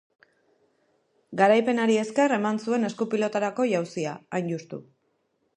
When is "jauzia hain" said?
3.75-4.55